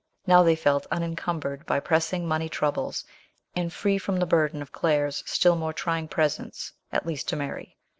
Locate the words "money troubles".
2.27-3.05